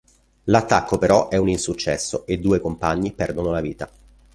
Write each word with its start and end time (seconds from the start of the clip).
L'attacco 0.45 0.97
però 0.97 1.27
è 1.29 1.37
un 1.37 1.47
insuccesso 1.47 2.25
e 2.25 2.33
i 2.33 2.39
due 2.39 2.59
compagni 2.59 3.11
perdono 3.11 3.51
la 3.51 3.61
vita. 3.61 3.87